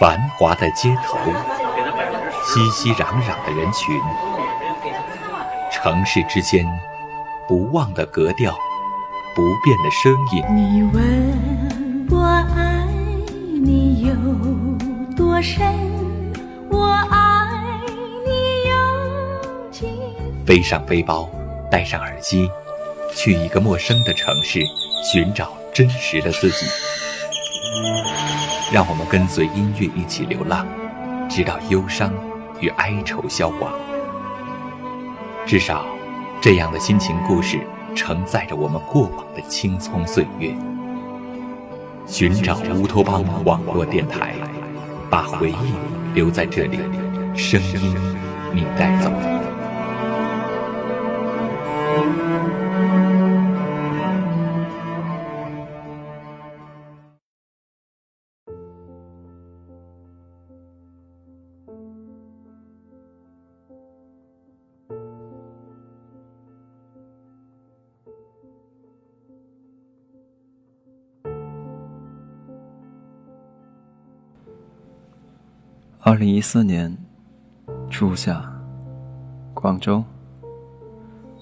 [0.00, 1.16] 繁华的街头，
[2.44, 4.00] 熙熙攘攘的人群，
[5.70, 6.66] 城市之间
[7.46, 8.52] 不忘的格调，
[9.34, 10.44] 不变的声音。
[10.54, 12.24] 你问我
[12.56, 12.84] 爱
[13.64, 14.14] 你有
[15.16, 15.62] 多深，
[16.68, 17.78] 我爱
[18.26, 20.44] 你有几分。
[20.44, 21.30] 背上背包，
[21.70, 22.50] 戴上耳机，
[23.14, 24.60] 去一个陌生的城市，
[25.04, 26.66] 寻找真实的自己。
[28.72, 30.66] 让我们跟随音乐一起流浪，
[31.28, 32.12] 直到忧伤
[32.60, 33.72] 与哀愁消亡。
[35.46, 35.84] 至少，
[36.40, 37.60] 这样的心情故事
[37.94, 40.54] 承载着我们过往的青葱岁月。
[42.06, 44.34] 寻找乌托邦网络电台，
[45.10, 45.74] 把回忆
[46.14, 46.78] 留在这里，
[47.36, 47.94] 声音
[48.52, 49.10] 你带走。
[76.04, 76.98] 二零一四年
[77.88, 78.42] 初夏，
[79.54, 80.02] 广州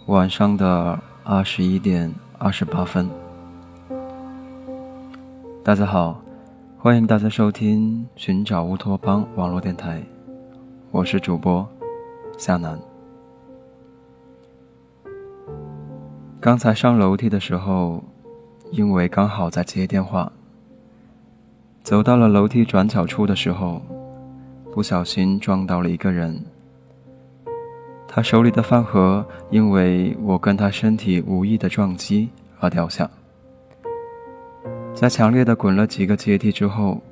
[0.04, 3.08] 晚上的二十一点二十八分。
[5.64, 6.20] 大家好，
[6.76, 10.02] 欢迎大家收听《寻找乌托邦》网络电台，
[10.90, 11.66] 我是主播
[12.36, 12.78] 夏楠。
[16.38, 18.04] 刚才上楼梯的时候，
[18.72, 20.30] 因为刚好在接电话，
[21.82, 23.80] 走到了楼梯转角处的时候。
[24.80, 26.42] 不小心撞到了一个人，
[28.08, 33.10] 他手里的饭盒因为我跟他身体无意的撞击而掉下，
[34.94, 37.02] 在强烈的滚了几个阶梯之后，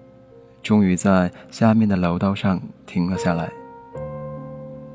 [0.63, 3.51] 终于在下面的楼道上停了下来。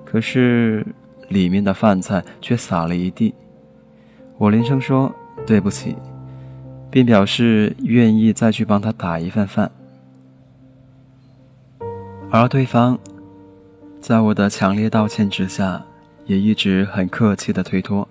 [0.03, 0.83] 可是
[1.29, 3.35] 里面的饭菜却洒了一地，
[4.39, 5.13] 我连声说
[5.45, 5.95] 对不起，
[6.89, 9.69] 并表示愿意再去帮他打一份饭。
[12.35, 12.97] 而对方，
[14.01, 15.85] 在我的强烈道歉之下，
[16.25, 18.09] 也一直很客气的推脱，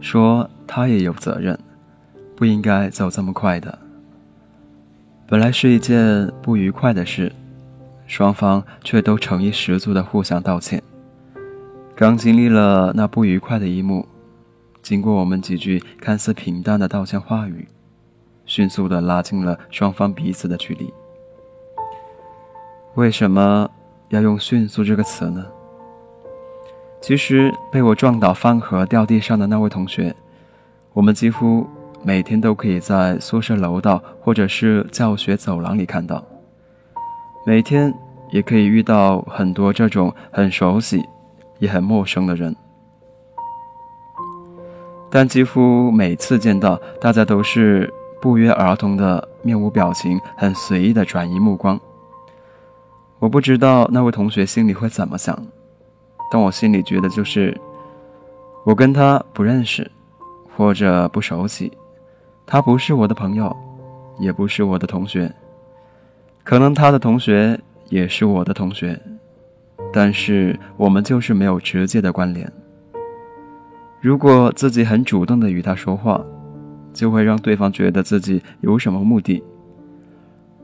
[0.00, 1.58] 说他也有责任，
[2.34, 3.78] 不应该走这么快的。
[5.26, 7.30] 本来是一件不愉快的事，
[8.06, 10.82] 双方却都诚意十足的互相道歉。
[11.94, 14.08] 刚经历了那不愉快的一幕，
[14.80, 17.68] 经过我们几句看似平淡的道歉话语，
[18.46, 20.90] 迅速的拉近了双方彼此的距离。
[22.94, 23.70] 为什么
[24.10, 25.46] 要用“迅速”这个词呢？
[27.00, 30.14] 其实被我撞倒饭盒掉地上的那位同学，
[30.92, 31.66] 我们几乎
[32.02, 36.22] 每天都可以在宿舍楼道或者是教学走廊里看到，
[37.46, 37.92] 每天
[38.30, 41.02] 也可以遇到很多这种很熟悉
[41.58, 42.54] 也很陌生的人，
[45.10, 51.80] 但几乎每次见到，大家都是不约而同的面无表情、很随意的转移目光。
[53.22, 55.40] 我不知道那位同学心里会怎么想，
[56.28, 57.56] 但我心里觉得就是，
[58.66, 59.88] 我跟他不认识，
[60.56, 61.70] 或者不熟悉，
[62.44, 63.56] 他不是我的朋友，
[64.18, 65.32] 也不是我的同学，
[66.42, 67.56] 可能他的同学
[67.90, 69.00] 也是我的同学，
[69.92, 72.52] 但是我们就是没有直接的关联。
[74.00, 76.20] 如果自己很主动的与他说话，
[76.92, 79.40] 就会让对方觉得自己有什么目的。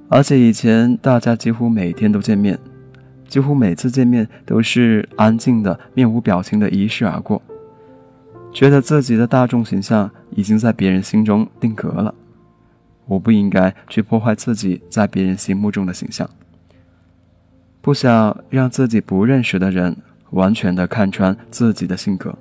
[0.09, 2.59] 而且以前大家几乎每天都见面，
[3.27, 7.43] 几乎每次见面都是安静的、面无表情的一视而过，
[8.53, 12.15] 觉得自己的大众形象已经在别人心中定格了。
[13.07, 16.29] 我不应该去破坏自己在别人心目中的形象，
[17.83, 19.97] 不想让自己不认识的人
[20.31, 22.35] 完全的看穿自己的性格。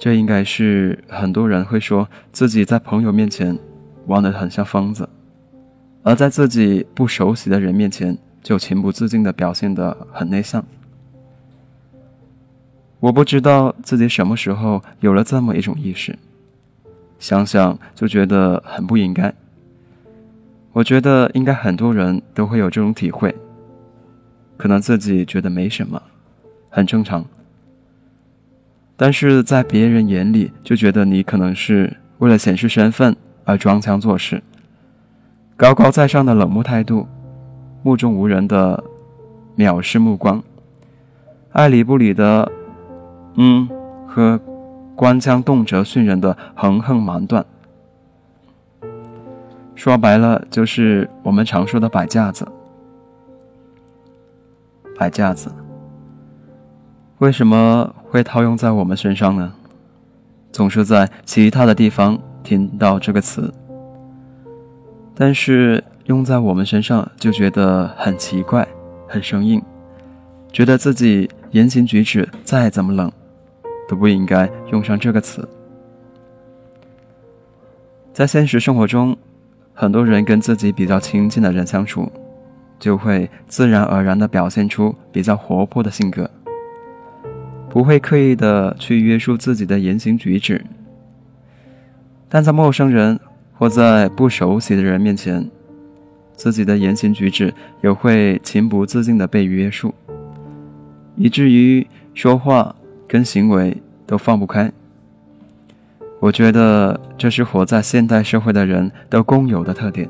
[0.00, 3.58] 这应该是很多人会说自己在朋友面前
[4.06, 5.06] 玩得很像疯子。
[6.02, 10.64] 而在自己不熟悉的人面前，就情不自禁地表现得很内向。
[13.00, 16.18] 我不知道自己什么时候有了这么一种意识，
[17.18, 19.32] 想想就觉得很不应该。
[20.72, 23.34] 我觉得应该很多人都会有这种体会，
[24.56, 26.00] 可能自己觉得没什么，
[26.70, 27.24] 很正常，
[28.96, 34.42] 但是在别人眼里就觉得你可能是为了显示身份而装腔作势。
[35.58, 37.08] 高高在上的冷漠态度，
[37.82, 38.84] 目中无人的
[39.56, 40.40] 藐视目光，
[41.50, 42.48] 爱理不理的
[43.34, 43.68] “嗯”
[44.06, 44.38] 和
[44.94, 47.44] 官腔动辄训人的横横蛮断。
[49.74, 52.46] 说白了就是我们常说的摆架子。
[54.96, 55.50] 摆架子
[57.18, 59.52] 为什么会套用在我们身上呢？
[60.52, 63.52] 总是在其他的地方听到这个词，
[65.20, 68.66] 但是用在我们身上就觉得很奇怪、
[69.08, 69.60] 很生硬，
[70.52, 73.10] 觉得自己言行举止再怎么冷，
[73.88, 75.46] 都不应该用上这个词。
[78.12, 79.16] 在现实生活中，
[79.74, 82.08] 很多人跟自己比较亲近的人相处，
[82.78, 86.30] 就会自然而然地表现出比较活泼的性格，
[87.68, 90.64] 不会刻意的去约束自己的言行举止。
[92.28, 93.18] 但在陌生人
[93.58, 95.50] 或在不熟悉的人面前，
[96.36, 97.52] 自己的言行举止
[97.82, 99.92] 也会情不自禁地被约束，
[101.16, 101.84] 以至于
[102.14, 102.76] 说话
[103.08, 103.76] 跟行为
[104.06, 104.72] 都放不开。
[106.20, 110.08] 我觉得这是活在现代社会的人都共有的特点。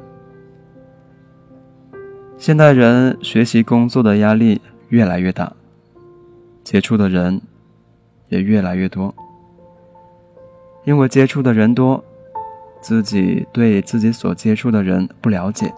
[2.36, 4.60] 现代人学习工作的压力
[4.90, 5.54] 越来越大，
[6.62, 7.40] 接触的人
[8.28, 9.14] 也越来越多。
[10.84, 12.02] 因为接触的人多，
[12.80, 15.72] 自己对自己所接触的人不了解，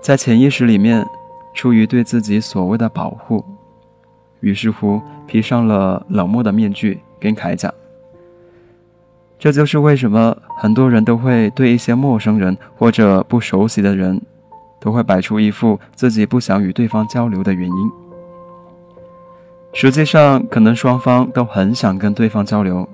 [0.00, 1.04] 在潜意识里面，
[1.54, 3.44] 出于对自己所谓的保护，
[4.40, 7.72] 于是乎披上了冷漠的面具跟铠甲。
[9.38, 14.20] 这就是为什么很多人都会对一些陌生人或者不熟悉的人，
[14.80, 17.90] 都会摆出一副自己不想与对方交流的原因。
[19.72, 22.88] 实际上，可能双方都很想跟对方交流，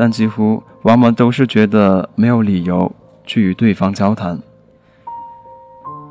[0.00, 2.94] 但几乎往往都是觉得没有理由
[3.26, 4.38] 去与对方交谈。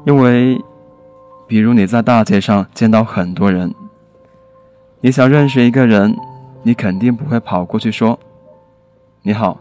[0.06, 0.62] 因为，
[1.48, 3.74] 比如你在大街上见到很多人，
[5.00, 6.14] 你想认识一个人，
[6.64, 8.20] 你肯定不会跑过去说。
[9.22, 9.58] 你好，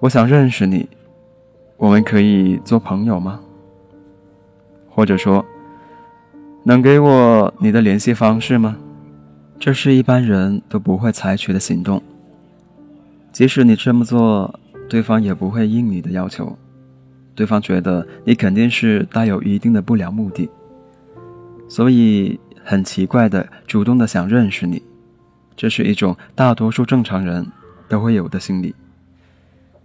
[0.00, 0.88] 我想认识你，
[1.76, 3.40] 我们可以做朋友吗？
[4.88, 5.44] 或者说，
[6.62, 8.78] 能给我你的联系方式吗？
[9.60, 12.02] 这是一般人都不会采取的行动。
[13.38, 14.58] 即使你这么做，
[14.88, 16.58] 对方也不会应你的要求。
[17.36, 20.50] 对方觉得你肯定是带有一定的不良目的，
[21.68, 24.82] 所以很奇怪的主动的想认识你。
[25.54, 27.46] 这是一种大多数正常人。
[27.88, 28.74] 都会有的心理，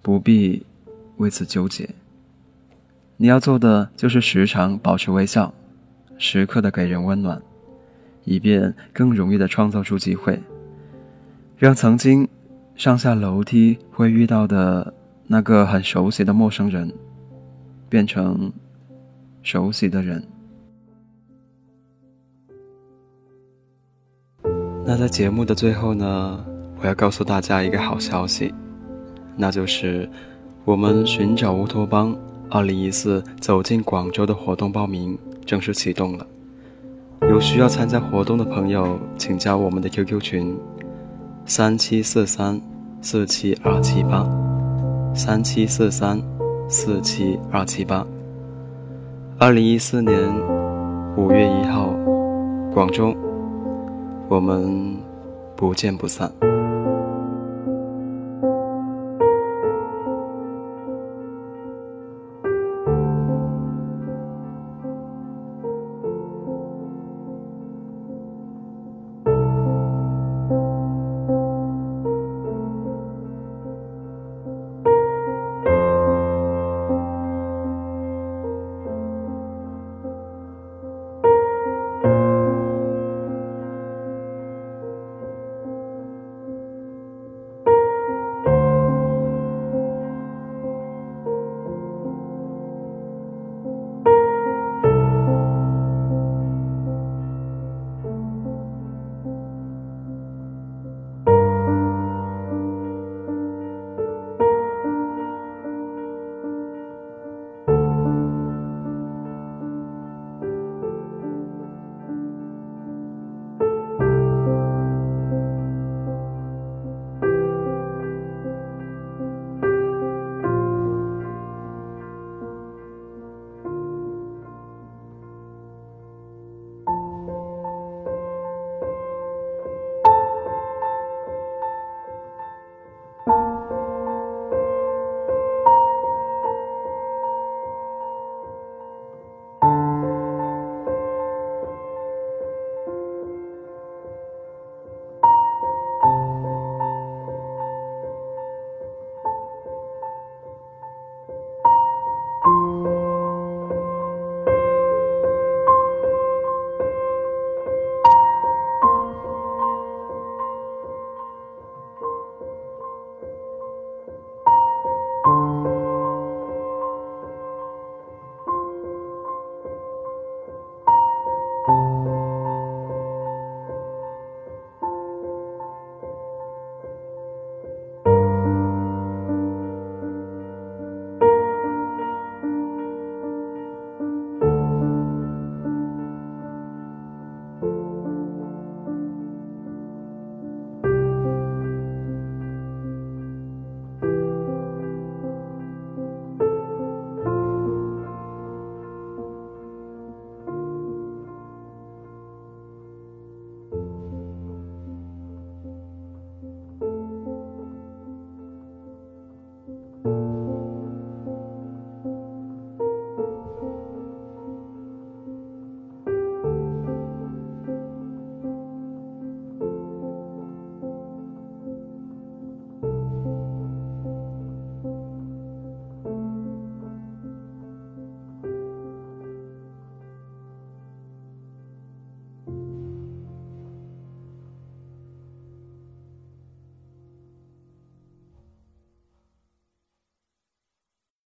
[0.02, 0.66] 不必
[1.18, 1.88] 为此纠结。
[3.18, 5.54] 你要做的就是时常保持微笑，
[6.18, 7.40] 时刻的给人温暖，
[8.26, 10.42] 以便更容易的创造出机会，
[11.56, 12.28] 让曾经
[12.76, 14.94] 上下楼梯会遇到的
[15.28, 16.92] 那个很熟悉的陌生人，
[17.88, 18.52] 变成
[19.42, 20.24] 熟悉的人。
[24.86, 26.46] 那在节目的最后呢？
[26.82, 28.54] 我要告诉大家一个好消息，
[29.38, 30.10] 那就是
[30.66, 32.14] 我们寻找乌托邦
[32.50, 36.28] 二零一四走进广州的活动报名正式启动了。
[37.22, 40.58] 有需要参加活动的朋友，请加我们的 QQ 群：
[41.46, 42.60] 三七四三
[43.02, 44.26] 四七二七八，
[45.14, 46.22] 三七四三
[46.70, 48.06] 四七二七八。
[49.38, 50.18] 二零一四年
[51.18, 51.94] 五月一号，
[52.74, 53.14] 广州，
[54.30, 54.98] 我们
[55.58, 56.32] 不见不散。